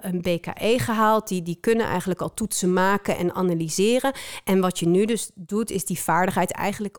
een 0.00 0.20
BKE 0.20 0.78
gehaald. 0.78 1.28
Die, 1.28 1.42
die 1.42 1.58
kunnen 1.60 1.86
eigenlijk 1.86 2.20
al 2.20 2.34
toetsen 2.34 2.72
maken 2.72 3.16
en 3.16 3.34
analyseren. 3.34 4.12
En 4.44 4.60
wat 4.60 4.78
je 4.78 4.86
nu 4.86 5.04
dus 5.04 5.30
doet, 5.34 5.70
is 5.70 5.84
die 5.84 5.98
vaardigheid 5.98 6.52
eigenlijk 6.52 6.98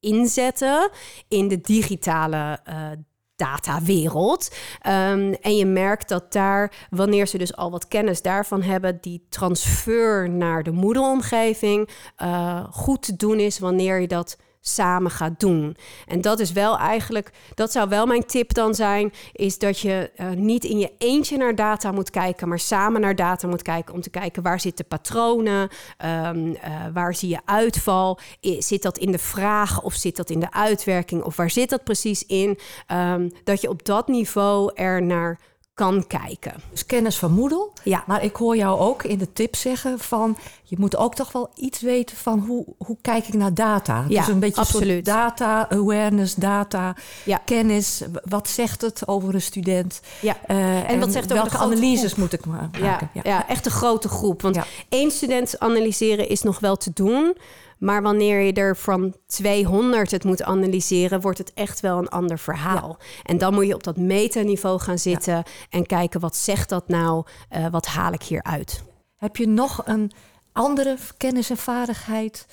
inzetten 0.00 0.90
in 1.28 1.48
de 1.48 1.60
digitale 1.60 2.60
uh, 2.68 2.90
datawereld. 3.36 4.54
Um, 4.86 5.32
en 5.32 5.56
je 5.56 5.66
merkt 5.66 6.08
dat 6.08 6.32
daar, 6.32 6.86
wanneer 6.90 7.26
ze 7.26 7.38
dus 7.38 7.56
al 7.56 7.70
wat 7.70 7.88
kennis 7.88 8.22
daarvan 8.22 8.62
hebben, 8.62 8.98
die 9.00 9.26
transfer 9.28 10.30
naar 10.30 10.62
de 10.62 10.70
moederomgeving 10.70 11.88
uh, 12.22 12.64
goed 12.70 13.02
te 13.02 13.16
doen 13.16 13.38
is 13.38 13.58
wanneer 13.58 14.00
je 14.00 14.08
dat 14.08 14.36
samen 14.66 15.10
gaat 15.10 15.40
doen. 15.40 15.76
En 16.06 16.20
dat 16.20 16.40
is 16.40 16.52
wel 16.52 16.78
eigenlijk, 16.78 17.30
dat 17.54 17.72
zou 17.72 17.88
wel 17.88 18.06
mijn 18.06 18.26
tip 18.26 18.54
dan 18.54 18.74
zijn, 18.74 19.12
is 19.32 19.58
dat 19.58 19.78
je 19.78 20.10
uh, 20.16 20.30
niet 20.30 20.64
in 20.64 20.78
je 20.78 20.92
eentje 20.98 21.36
naar 21.36 21.54
data 21.54 21.92
moet 21.92 22.10
kijken, 22.10 22.48
maar 22.48 22.58
samen 22.58 23.00
naar 23.00 23.16
data 23.16 23.48
moet 23.48 23.62
kijken 23.62 23.94
om 23.94 24.00
te 24.00 24.10
kijken 24.10 24.42
waar 24.42 24.60
zitten 24.60 24.86
patronen, 24.86 25.68
um, 26.04 26.56
waar 26.92 27.14
zie 27.14 27.28
je 27.28 27.40
uitval, 27.44 28.18
zit 28.40 28.82
dat 28.82 28.98
in 28.98 29.12
de 29.12 29.18
vraag 29.18 29.82
of 29.82 29.94
zit 29.94 30.16
dat 30.16 30.30
in 30.30 30.40
de 30.40 30.52
uitwerking 30.52 31.22
of 31.22 31.36
waar 31.36 31.50
zit 31.50 31.70
dat 31.70 31.84
precies 31.84 32.26
in? 32.26 32.58
Um, 32.92 33.32
dat 33.44 33.60
je 33.60 33.68
op 33.68 33.84
dat 33.84 34.08
niveau 34.08 34.70
er 34.74 35.02
naar 35.02 35.38
kan 35.74 36.06
kijken. 36.06 36.54
Dus 36.70 36.86
kennis 36.86 37.18
van 37.18 37.32
Moodle. 37.32 37.70
Ja. 37.82 38.04
Maar 38.06 38.24
ik 38.24 38.36
hoor 38.36 38.56
jou 38.56 38.78
ook 38.78 39.02
in 39.02 39.18
de 39.18 39.32
tip 39.32 39.56
zeggen 39.56 39.98
van... 39.98 40.36
je 40.62 40.76
moet 40.78 40.96
ook 40.96 41.14
toch 41.14 41.32
wel 41.32 41.50
iets 41.54 41.80
weten 41.80 42.16
van 42.16 42.38
hoe, 42.38 42.64
hoe 42.78 42.96
kijk 43.00 43.26
ik 43.26 43.34
naar 43.34 43.54
data. 43.54 44.04
Ja, 44.08 44.20
dus 44.20 44.34
een 44.34 44.38
beetje 44.38 44.60
absoluut. 44.60 45.04
data, 45.04 45.70
awareness, 45.70 46.34
data, 46.34 46.96
ja. 47.24 47.36
kennis. 47.44 48.02
Wat 48.24 48.48
zegt 48.48 48.80
het 48.80 49.08
over 49.08 49.34
een 49.34 49.42
student? 49.42 50.00
Ja. 50.20 50.36
Uh, 50.48 50.76
en, 50.76 50.86
en 50.86 51.00
wat 51.00 51.12
zegt 51.12 51.32
welke 51.32 51.46
over 51.46 51.58
analyses 51.58 52.12
groep? 52.12 52.18
moet 52.18 52.32
ik 52.32 52.46
maken? 52.46 52.82
Ja. 52.82 53.00
ja, 53.22 53.48
echt 53.48 53.66
een 53.66 53.72
grote 53.72 54.08
groep. 54.08 54.42
Want 54.42 54.58
één 54.88 55.10
student 55.10 55.58
analyseren 55.58 56.28
is 56.28 56.42
nog 56.42 56.60
wel 56.60 56.76
te 56.76 56.90
doen... 56.94 57.36
Maar 57.78 58.02
wanneer 58.02 58.40
je 58.40 58.52
er 58.52 58.76
van 58.76 59.14
200 59.26 60.10
het 60.10 60.24
moet 60.24 60.42
analyseren, 60.42 61.20
wordt 61.20 61.38
het 61.38 61.52
echt 61.54 61.80
wel 61.80 61.98
een 61.98 62.08
ander 62.08 62.38
verhaal. 62.38 62.96
Ja. 62.98 63.06
En 63.22 63.38
dan 63.38 63.54
moet 63.54 63.66
je 63.66 63.74
op 63.74 63.82
dat 63.82 63.96
metaniveau 63.96 64.80
gaan 64.80 64.98
zitten 64.98 65.34
ja. 65.34 65.44
en 65.70 65.86
kijken 65.86 66.20
wat 66.20 66.36
zegt 66.36 66.68
dat 66.68 66.88
nou, 66.88 67.24
uh, 67.56 67.66
wat 67.70 67.86
haal 67.86 68.12
ik 68.12 68.22
hier 68.22 68.42
uit. 68.42 68.82
Heb 69.16 69.36
je 69.36 69.48
nog 69.48 69.82
een 69.84 70.12
andere 70.52 70.96
kennis 71.16 71.50
en 71.50 71.56
vaardigheid 71.56 72.46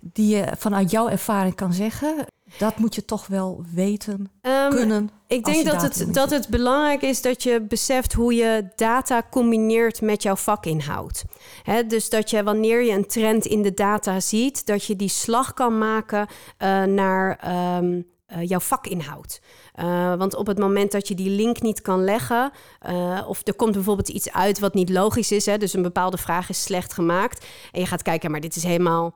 die 0.00 0.36
je 0.36 0.52
vanuit 0.58 0.90
jouw 0.90 1.08
ervaring 1.08 1.54
kan 1.54 1.72
zeggen? 1.72 2.26
Dat 2.58 2.78
moet 2.78 2.94
je 2.94 3.04
toch 3.04 3.26
wel 3.26 3.64
weten, 3.74 4.30
um, 4.42 4.70
kunnen. 4.70 5.10
Ik 5.26 5.44
denk 5.44 5.66
dat 5.66 5.82
het, 5.82 6.14
dat 6.14 6.30
het 6.30 6.48
belangrijk 6.48 7.02
is 7.02 7.22
dat 7.22 7.42
je 7.42 7.60
beseft 7.60 8.12
hoe 8.12 8.34
je 8.34 8.68
data 8.76 9.22
combineert 9.30 10.00
met 10.00 10.22
jouw 10.22 10.36
vakinhoud. 10.36 11.24
He, 11.62 11.86
dus 11.86 12.10
dat 12.10 12.30
je 12.30 12.42
wanneer 12.42 12.82
je 12.82 12.92
een 12.92 13.06
trend 13.06 13.46
in 13.46 13.62
de 13.62 13.74
data 13.74 14.20
ziet, 14.20 14.66
dat 14.66 14.84
je 14.84 14.96
die 14.96 15.08
slag 15.08 15.54
kan 15.54 15.78
maken 15.78 16.26
uh, 16.58 16.82
naar 16.82 17.40
um, 17.78 18.06
uh, 18.28 18.48
jouw 18.48 18.60
vakinhoud. 18.60 19.40
Uh, 19.80 20.14
want 20.14 20.34
op 20.34 20.46
het 20.46 20.58
moment 20.58 20.92
dat 20.92 21.08
je 21.08 21.14
die 21.14 21.30
link 21.30 21.62
niet 21.62 21.80
kan 21.80 22.04
leggen, 22.04 22.50
uh, 22.88 23.24
of 23.26 23.46
er 23.46 23.54
komt 23.54 23.72
bijvoorbeeld 23.72 24.08
iets 24.08 24.32
uit 24.32 24.58
wat 24.58 24.74
niet 24.74 24.90
logisch 24.90 25.32
is, 25.32 25.46
hè, 25.46 25.58
dus 25.58 25.72
een 25.72 25.82
bepaalde 25.82 26.18
vraag 26.18 26.48
is 26.48 26.62
slecht 26.62 26.92
gemaakt, 26.92 27.46
en 27.72 27.80
je 27.80 27.86
gaat 27.86 28.02
kijken, 28.02 28.30
maar 28.30 28.40
dit 28.40 28.56
is 28.56 28.62
helemaal 28.62 29.14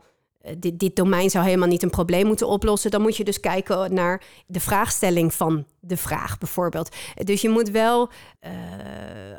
dit, 0.58 0.78
dit, 0.78 0.96
domein 0.96 1.30
zou 1.30 1.44
helemaal 1.44 1.68
niet 1.68 1.82
een 1.82 1.90
probleem 1.90 2.26
moeten 2.26 2.48
oplossen. 2.48 2.90
Dan 2.90 3.02
moet 3.02 3.16
je 3.16 3.24
dus 3.24 3.40
kijken 3.40 3.94
naar 3.94 4.22
de 4.46 4.60
vraagstelling 4.60 5.34
van 5.34 5.64
de 5.80 5.96
vraag, 5.96 6.38
bijvoorbeeld. 6.38 6.88
Dus 7.14 7.40
je 7.40 7.48
moet 7.48 7.70
wel 7.70 8.10
uh, 8.44 8.50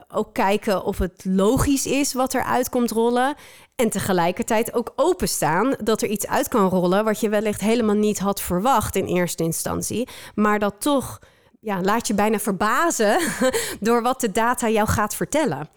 ook 0.07 0.33
kijken 0.33 0.83
of 0.83 0.97
het 0.97 1.25
logisch 1.25 1.85
is 1.85 2.13
wat 2.13 2.33
er 2.33 2.43
uit 2.43 2.69
komt 2.69 2.91
rollen. 2.91 3.35
En 3.75 3.89
tegelijkertijd 3.89 4.73
ook 4.73 4.93
openstaan 4.95 5.75
dat 5.83 6.01
er 6.01 6.09
iets 6.09 6.27
uit 6.27 6.47
kan 6.47 6.69
rollen 6.69 7.03
wat 7.03 7.19
je 7.19 7.29
wellicht 7.29 7.61
helemaal 7.61 7.95
niet 7.95 8.19
had 8.19 8.41
verwacht 8.41 8.95
in 8.95 9.05
eerste 9.05 9.43
instantie. 9.43 10.07
Maar 10.35 10.59
dat 10.59 10.75
toch, 10.79 11.19
ja, 11.59 11.81
laat 11.81 12.07
je 12.07 12.13
bijna 12.13 12.39
verbazen 12.39 13.19
door 13.79 14.01
wat 14.01 14.21
de 14.21 14.31
data 14.31 14.69
jou 14.69 14.87
gaat 14.87 15.15
vertellen. 15.15 15.69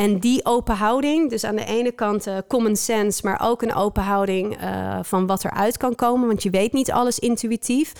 En 0.00 0.18
die 0.18 0.44
open 0.44 0.76
houding, 0.76 1.30
dus 1.30 1.44
aan 1.44 1.56
de 1.56 1.64
ene 1.64 1.92
kant 1.92 2.26
uh, 2.26 2.36
common 2.48 2.76
sense, 2.76 3.20
maar 3.24 3.40
ook 3.42 3.62
een 3.62 3.74
open 3.74 4.02
houding 4.02 4.62
uh, 4.62 4.98
van 5.02 5.26
wat 5.26 5.44
eruit 5.44 5.76
kan 5.76 5.94
komen, 5.94 6.26
want 6.26 6.42
je 6.42 6.50
weet 6.50 6.72
niet 6.72 6.92
alles 6.92 7.18
intuïtief. 7.18 7.92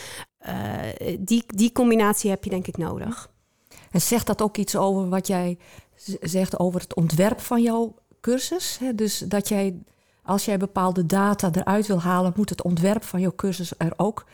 Uh, 0.46 0.52
die, 1.18 1.44
die 1.46 1.72
combinatie 1.72 2.30
heb 2.30 2.44
je 2.44 2.50
denk 2.50 2.66
ik 2.66 2.76
nodig. 2.76 3.30
En 3.90 4.00
zegt 4.00 4.26
dat 4.26 4.42
ook 4.42 4.56
iets 4.56 4.76
over 4.76 5.08
wat 5.08 5.26
jij 5.26 5.58
zegt 6.20 6.58
over 6.58 6.80
het 6.80 6.94
ontwerp 6.94 7.40
van 7.40 7.62
jouw 7.62 7.94
cursus? 8.20 8.78
Hè? 8.78 8.94
Dus 8.94 9.18
dat 9.18 9.48
jij, 9.48 9.82
als 10.22 10.44
jij 10.44 10.56
bepaalde 10.56 11.06
data 11.06 11.50
eruit 11.52 11.86
wil 11.86 12.00
halen, 12.00 12.32
moet 12.36 12.50
het 12.50 12.62
ontwerp 12.62 13.04
van 13.04 13.20
jouw 13.20 13.34
cursus 13.36 13.72
er 13.78 13.92
ook 13.96 14.24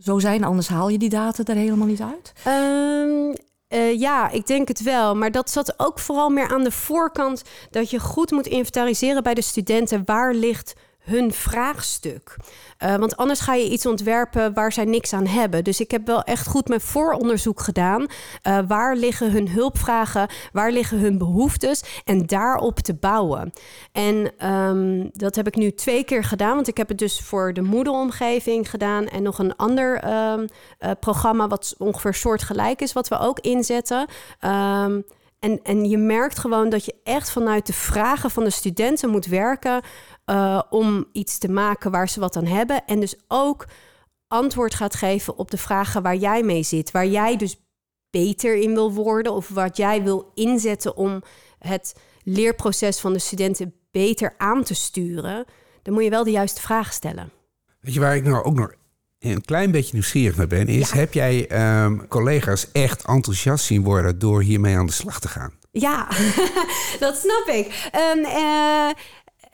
zo 0.00 0.18
zijn, 0.18 0.44
anders 0.44 0.68
haal 0.68 0.88
je 0.88 0.98
die 0.98 1.08
data 1.08 1.44
er 1.44 1.56
helemaal 1.56 1.86
niet 1.86 2.02
uit? 2.02 2.32
Um, 2.46 3.34
uh, 3.68 4.00
ja, 4.00 4.30
ik 4.30 4.46
denk 4.46 4.68
het 4.68 4.82
wel. 4.82 5.16
Maar 5.16 5.30
dat 5.30 5.50
zat 5.50 5.74
ook 5.76 5.98
vooral 5.98 6.30
meer 6.30 6.48
aan 6.48 6.64
de 6.64 6.70
voorkant. 6.70 7.42
Dat 7.70 7.90
je 7.90 7.98
goed 7.98 8.30
moet 8.30 8.46
inventariseren 8.46 9.22
bij 9.22 9.34
de 9.34 9.42
studenten. 9.42 10.02
Waar 10.04 10.34
ligt 10.34 10.74
hun 11.06 11.32
vraagstuk? 11.32 12.36
Uh, 12.84 12.94
want 12.96 13.16
anders 13.16 13.40
ga 13.40 13.54
je 13.54 13.70
iets 13.70 13.86
ontwerpen 13.86 14.54
waar 14.54 14.72
zij 14.72 14.84
niks 14.84 15.12
aan 15.12 15.26
hebben. 15.26 15.64
Dus 15.64 15.80
ik 15.80 15.90
heb 15.90 16.06
wel 16.06 16.22
echt 16.22 16.46
goed 16.46 16.68
mijn 16.68 16.80
vooronderzoek 16.80 17.60
gedaan. 17.60 18.00
Uh, 18.02 18.58
waar 18.66 18.96
liggen 18.96 19.32
hun 19.32 19.48
hulpvragen? 19.48 20.28
Waar 20.52 20.70
liggen 20.70 20.98
hun 20.98 21.18
behoeftes? 21.18 21.82
En 22.04 22.26
daarop 22.26 22.78
te 22.78 22.94
bouwen. 22.94 23.52
En 23.92 24.46
um, 24.50 25.10
dat 25.12 25.36
heb 25.36 25.46
ik 25.46 25.56
nu 25.56 25.70
twee 25.70 26.04
keer 26.04 26.24
gedaan. 26.24 26.54
Want 26.54 26.68
ik 26.68 26.76
heb 26.76 26.88
het 26.88 26.98
dus 26.98 27.20
voor 27.20 27.52
de 27.52 27.62
Moodle-omgeving 27.62 28.70
gedaan. 28.70 29.06
En 29.06 29.22
nog 29.22 29.38
een 29.38 29.56
ander 29.56 30.04
um, 30.32 30.46
uh, 30.80 30.90
programma 31.00 31.48
wat 31.48 31.74
ongeveer 31.78 32.14
soortgelijk 32.14 32.80
is. 32.80 32.92
Wat 32.92 33.08
we 33.08 33.18
ook 33.18 33.40
inzetten. 33.40 34.06
Um, 34.40 35.04
en, 35.40 35.60
en 35.62 35.88
je 35.88 35.98
merkt 35.98 36.38
gewoon 36.38 36.68
dat 36.68 36.84
je 36.84 36.94
echt 37.04 37.30
vanuit 37.30 37.66
de 37.66 37.72
vragen 37.72 38.30
van 38.30 38.44
de 38.44 38.50
studenten 38.50 39.10
moet 39.10 39.26
werken 39.26 39.80
uh, 40.30 40.62
om 40.70 41.06
iets 41.12 41.38
te 41.38 41.48
maken 41.48 41.90
waar 41.90 42.08
ze 42.08 42.20
wat 42.20 42.36
aan 42.36 42.46
hebben. 42.46 42.84
En 42.86 43.00
dus 43.00 43.14
ook 43.28 43.66
antwoord 44.28 44.74
gaat 44.74 44.94
geven 44.94 45.36
op 45.36 45.50
de 45.50 45.56
vragen 45.56 46.02
waar 46.02 46.16
jij 46.16 46.42
mee 46.42 46.62
zit. 46.62 46.90
Waar 46.90 47.06
jij 47.06 47.36
dus 47.36 47.56
beter 48.10 48.56
in 48.56 48.74
wil 48.74 48.92
worden 48.92 49.32
of 49.32 49.48
wat 49.48 49.76
jij 49.76 50.02
wil 50.02 50.30
inzetten 50.34 50.96
om 50.96 51.22
het 51.58 51.94
leerproces 52.22 53.00
van 53.00 53.12
de 53.12 53.18
studenten 53.18 53.74
beter 53.90 54.34
aan 54.36 54.64
te 54.64 54.74
sturen. 54.74 55.44
Dan 55.82 55.94
moet 55.94 56.04
je 56.04 56.10
wel 56.10 56.24
de 56.24 56.30
juiste 56.30 56.60
vragen 56.60 56.94
stellen. 56.94 57.30
Weet 57.80 57.94
je 57.94 58.00
waar 58.00 58.16
ik 58.16 58.24
nou 58.24 58.44
ook 58.44 58.54
nog 58.54 58.72
een 59.18 59.44
klein 59.44 59.70
beetje 59.70 59.92
nieuwsgierig 59.92 60.36
naar 60.36 60.46
ben, 60.46 60.66
is: 60.66 60.90
ja. 60.90 60.96
heb 60.96 61.12
jij 61.12 61.66
um, 61.84 62.08
collega's 62.08 62.72
echt 62.72 63.04
enthousiast 63.04 63.64
zien 63.64 63.82
worden 63.82 64.18
door 64.18 64.42
hiermee 64.42 64.76
aan 64.76 64.86
de 64.86 64.92
slag 64.92 65.20
te 65.20 65.28
gaan? 65.28 65.52
Ja, 65.70 66.08
dat 67.04 67.16
snap 67.16 67.46
ik. 67.46 67.90
Um, 68.14 68.24
uh, 68.24 68.90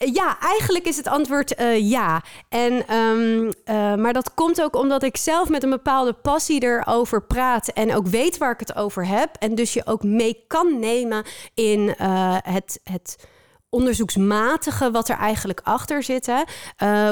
Ja, 0.05 0.39
eigenlijk 0.41 0.87
is 0.87 0.97
het 0.97 1.07
antwoord 1.09 1.61
uh, 1.61 1.91
ja. 1.91 2.23
En, 2.49 2.97
um, 2.97 3.45
uh, 3.45 3.95
maar 3.95 4.13
dat 4.13 4.35
komt 4.35 4.63
ook 4.63 4.77
omdat 4.77 5.03
ik 5.03 5.17
zelf 5.17 5.49
met 5.49 5.63
een 5.63 5.71
bepaalde 5.71 6.13
passie 6.13 6.63
erover 6.63 7.23
praat 7.23 7.69
en 7.69 7.95
ook 7.95 8.07
weet 8.07 8.39
waar 8.39 8.53
ik 8.53 8.61
het 8.61 8.77
over 8.77 9.07
heb. 9.07 9.37
En 9.39 9.55
dus 9.55 9.73
je 9.73 9.87
ook 9.87 10.03
mee 10.03 10.45
kan 10.47 10.79
nemen 10.79 11.25
in 11.55 11.95
uh, 12.01 12.37
het. 12.43 12.81
het 12.85 13.31
onderzoeksmatige 13.75 14.91
wat 14.91 15.09
er 15.09 15.17
eigenlijk 15.17 15.61
achter 15.63 16.03
zit. 16.03 16.27
Hè? 16.27 16.43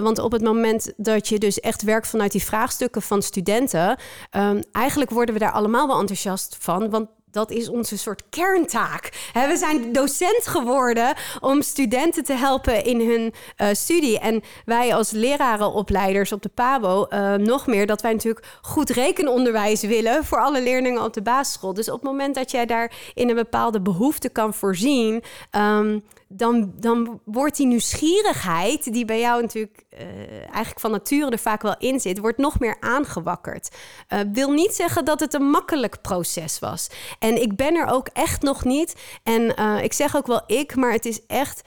Want 0.00 0.18
op 0.18 0.32
het 0.32 0.42
moment 0.42 0.92
dat 0.97 1.28
je 1.28 1.38
dus 1.38 1.61
echt 1.61 1.82
werkt 1.82 2.09
vanuit 2.09 2.32
die 2.32 2.44
vraagstukken 2.44 3.02
van 3.02 3.23
studenten, 3.23 3.99
um, 4.37 4.61
eigenlijk 4.73 5.11
worden 5.11 5.35
we 5.35 5.40
daar 5.40 5.52
allemaal 5.52 5.87
wel 5.87 6.00
enthousiast 6.00 6.56
van. 6.59 6.90
Want 6.90 7.09
dat 7.30 7.50
is 7.50 7.68
onze 7.68 7.99
soort 7.99 8.22
kerntaak. 8.30 9.30
We 9.32 9.56
zijn 9.56 9.92
docent 9.92 10.46
geworden 10.46 11.14
om 11.40 11.62
studenten 11.62 12.25
te 12.25 12.32
helpen 12.32 12.84
in 12.84 13.00
hun 13.00 13.34
uh, 13.56 13.68
studie. 13.72 14.18
En 14.18 14.42
wij 14.64 14.94
als 14.94 15.10
lerarenopleiders 15.10 16.32
op 16.32 16.42
de 16.42 16.49
PABO 16.49 17.06
uh, 17.08 17.34
nog 17.34 17.66
meer 17.66 17.87
dat 17.87 18.02
wij 18.02 18.12
natuurlijk 18.12 18.46
goed 18.62 18.90
rekenonderwijs 18.90 19.82
willen 19.82 20.25
voor 20.25 20.40
alle 20.40 20.62
leerlingen 20.62 21.02
op 21.02 21.14
de 21.14 21.22
basisschool. 21.22 21.75
Dus 21.75 21.88
op 21.88 22.00
het 22.00 22.10
moment 22.10 22.34
dat 22.34 22.50
jij 22.50 22.66
daar 22.66 22.92
in 23.14 23.28
een 23.28 23.34
bepaalde 23.34 23.80
behoefte 23.80 24.28
kan 24.28 24.54
voorzien. 24.54 25.22
Um, 25.56 26.02
dan, 26.32 26.72
dan 26.76 27.20
wordt 27.25 27.56
die 27.56 27.66
nieuwsgierigheid, 27.66 28.92
die 28.92 29.04
bij 29.04 29.20
jou 29.20 29.42
natuurlijk 29.42 29.84
uh, 29.92 30.00
eigenlijk 30.40 30.80
van 30.80 30.90
nature 30.90 31.30
er 31.30 31.38
vaak 31.38 31.62
wel 31.62 31.75
in 31.78 32.00
zit, 32.00 32.18
wordt 32.18 32.38
nog 32.38 32.58
meer 32.58 32.76
aangewakkerd. 32.80 33.76
Uh, 34.08 34.20
wil 34.32 34.50
niet 34.50 34.75
zeggen 34.75 35.04
dat 35.04 35.20
het 35.20 35.34
een 35.34 35.50
makkelijk 35.50 36.00
proces 36.00 36.58
was. 36.58 36.90
En 37.18 37.42
ik 37.42 37.56
ben 37.56 37.75
er 37.75 37.87
ook 37.87 38.08
echt 38.12 38.42
nog 38.42 38.64
niet. 38.64 38.94
En 39.22 39.60
uh, 39.60 39.82
ik 39.82 39.92
zeg 39.92 40.16
ook 40.16 40.26
wel 40.26 40.42
ik, 40.46 40.76
maar 40.76 40.92
het 40.92 41.06
is 41.06 41.26
echt. 41.26 41.62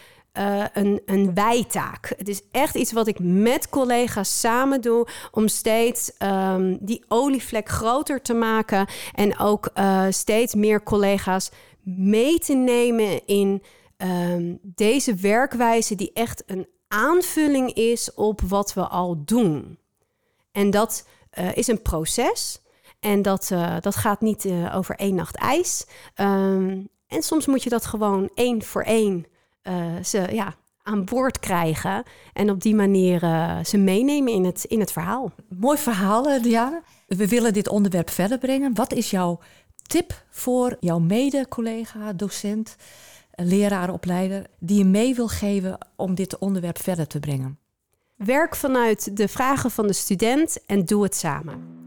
Een, 0.74 1.02
een 1.06 1.34
wijtaak. 1.34 2.14
Het 2.18 2.28
is 2.28 2.42
echt 2.52 2.76
iets 2.76 2.92
wat 2.92 3.08
ik 3.08 3.20
met 3.20 3.70
collega's 3.70 4.40
samen 4.40 4.82
doe 4.82 5.08
om 5.32 5.48
steeds 5.48 6.12
um, 6.20 6.78
die 6.82 7.06
olievlek 7.08 7.70
groter 7.70 8.22
te 8.22 8.34
maken 8.34 8.88
en 9.16 9.40
ook 9.40 9.72
steeds 10.10 10.54
meer 10.56 10.84
collega's 10.84 11.52
mee 11.84 12.40
te 12.40 12.54
nemen 12.54 13.26
in 13.26 13.64
um, 14.04 14.60
deze 14.62 15.16
werkwijze 15.16 15.96
die 15.96 16.12
echt 16.14 16.44
een 16.46 16.68
aanvulling 16.88 17.74
is 17.74 18.14
op 18.14 18.42
wat 18.42 18.74
we 18.74 18.88
al 18.88 19.22
doen. 19.26 19.78
En 20.52 20.70
dat 20.70 21.08
uh, 21.40 21.58
is 21.58 21.68
een 21.68 21.82
proces. 21.82 22.62
En 23.00 23.22
dat, 23.22 23.50
uh, 23.54 23.76
dat 23.80 23.96
gaat 23.96 24.22
niet 24.22 24.46
uh, 24.46 24.76
over 24.76 24.96
één 24.96 25.16
nacht 25.16 25.36
ijs. 25.36 25.86
Um, 26.16 26.90
en 27.08 27.22
soms 27.22 27.46
moet 27.46 27.64
je 27.64 27.70
dat 27.70 27.86
gewoon 27.86 28.30
één 28.34 28.64
voor 28.64 28.82
één 28.82 29.26
ze, 30.04 30.28
ja, 30.32 30.56
aan 30.84 31.06
boord 31.06 31.40
krijgen. 31.40 32.04
En 32.34 32.50
op 32.50 32.62
die 32.62 32.76
manier 32.76 33.20
ze 33.66 33.78
meenemen 33.78 34.34
in 34.34 34.46
het, 34.46 34.64
in 34.64 34.80
het 34.80 34.92
verhaal. 34.92 35.32
Mooi 35.50 35.78
verhaal, 35.78 36.42
Diana. 36.42 36.82
We 37.08 37.28
willen 37.28 37.54
dit 37.54 37.68
onderwerp 37.68 38.10
verder 38.10 38.38
brengen. 38.38 38.76
Wat 38.76 38.94
is 38.94 39.10
jouw 39.10 39.40
tip 39.88 40.24
voor 40.30 40.78
jouw 40.80 41.00
mede-collega, 41.00 42.14
docent? 42.14 42.76
Lerarenopleider 43.36 44.46
die 44.60 44.78
je 44.78 44.86
mee 44.86 45.16
wil 45.16 45.28
geven 45.28 45.78
om 45.96 46.16
dit 46.16 46.38
onderwerp 46.38 46.80
verder 46.80 47.08
te 47.08 47.20
brengen? 47.20 47.58
Werk 48.16 48.56
vanuit 48.56 49.18
de 49.18 49.28
vragen 49.28 49.72
van 49.72 49.88
de 49.88 49.94
student 49.94 50.66
en 50.66 50.86
doe 50.86 51.04
het 51.04 51.16
samen. 51.16 51.82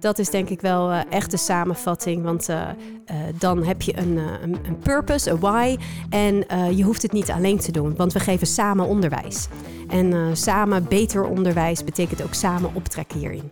Dat 0.00 0.18
is 0.18 0.30
denk 0.30 0.48
ik 0.48 0.60
wel 0.60 0.92
uh, 0.92 1.00
echt 1.10 1.30
de 1.30 1.36
samenvatting, 1.36 2.22
want 2.22 2.48
uh, 2.48 2.56
uh, 2.56 3.16
dan 3.38 3.64
heb 3.64 3.82
je 3.82 3.98
een, 3.98 4.16
een, 4.16 4.58
een, 4.64 4.78
purpose, 4.78 5.30
een 5.30 5.38
why. 5.38 5.76
En 6.10 6.34
je 6.76 6.82
hoeft 6.82 7.02
het 7.02 7.12
niet 7.12 7.30
alleen 7.30 7.58
te 7.58 7.72
doen, 7.72 7.96
want 7.96 8.12
we 8.12 8.20
geven 8.20 8.46
samen 8.46 8.86
onderwijs. 8.86 9.48
En 9.88 10.36
samen 10.36 10.88
beter 10.88 11.24
onderwijs 11.24 11.84
betekent 11.84 12.22
ook 12.22 12.34
samen 12.34 12.74
optrekken 12.74 13.18
hierin. 13.18 13.50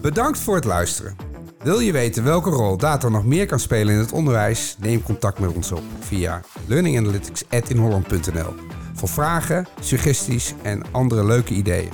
Bedankt 0.00 0.38
voor 0.38 0.54
het 0.54 0.64
luisteren. 0.64 1.35
Wil 1.62 1.78
je 1.78 1.92
weten 1.92 2.24
welke 2.24 2.50
rol 2.50 2.76
data 2.76 3.08
nog 3.08 3.24
meer 3.24 3.46
kan 3.46 3.60
spelen 3.60 3.94
in 3.94 4.00
het 4.00 4.12
onderwijs? 4.12 4.76
Neem 4.78 5.02
contact 5.02 5.38
met 5.38 5.54
ons 5.54 5.72
op 5.72 5.82
via 6.00 6.40
learninganalytics.inholland.nl 6.66 8.54
voor 8.94 9.08
vragen, 9.08 9.66
suggesties 9.80 10.54
en 10.62 10.82
andere 10.90 11.24
leuke 11.24 11.54
ideeën. 11.54 11.90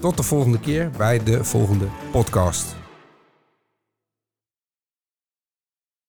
Tot 0.00 0.16
de 0.16 0.22
volgende 0.22 0.60
keer 0.60 0.90
bij 0.96 1.22
de 1.24 1.44
volgende 1.44 1.86
podcast. 2.12 2.79